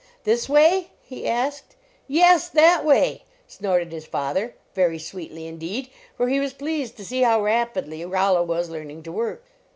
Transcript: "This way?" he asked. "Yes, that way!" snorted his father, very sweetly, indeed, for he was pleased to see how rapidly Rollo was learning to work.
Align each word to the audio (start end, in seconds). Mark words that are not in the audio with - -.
"This 0.23 0.49
way?" 0.49 0.87
he 1.03 1.27
asked. 1.27 1.75
"Yes, 2.07 2.49
that 2.49 2.83
way!" 2.83 3.21
snorted 3.47 3.91
his 3.91 4.07
father, 4.07 4.55
very 4.73 4.97
sweetly, 4.97 5.45
indeed, 5.45 5.91
for 6.17 6.27
he 6.27 6.39
was 6.39 6.53
pleased 6.53 6.97
to 6.97 7.05
see 7.05 7.21
how 7.21 7.39
rapidly 7.39 8.03
Rollo 8.03 8.41
was 8.41 8.71
learning 8.71 9.03
to 9.03 9.11
work. 9.11 9.43